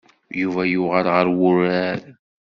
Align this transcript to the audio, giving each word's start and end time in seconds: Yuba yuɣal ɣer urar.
Yuba 0.41 0.61
yuɣal 0.71 1.07
ɣer 1.15 1.27
urar. 1.49 1.99